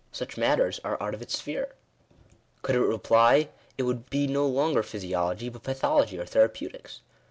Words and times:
Such 0.11 0.35
matters 0.35 0.79
are 0.83 0.97
out 0.99 1.13
of 1.13 1.21
its 1.21 1.37
sphere. 1.37 1.75
Could 2.63 2.73
it 2.73 2.79
reply 2.79 3.49
it 3.77 3.83
would 3.83 4.09
be 4.09 4.25
no 4.25 4.47
longer 4.47 4.81
Physiology, 4.81 5.47
but 5.47 5.61
Pathology, 5.61 6.17
or 6.17 6.25
Therapeutics. 6.25 7.01